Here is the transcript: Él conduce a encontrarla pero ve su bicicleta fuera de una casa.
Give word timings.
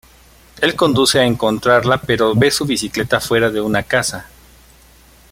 Él 0.61 0.75
conduce 0.75 1.19
a 1.19 1.25
encontrarla 1.25 2.01
pero 2.01 2.33
ve 2.33 2.49
su 2.49 2.65
bicicleta 2.65 3.19
fuera 3.19 3.51
de 3.51 3.61
una 3.61 3.83
casa. 3.83 4.27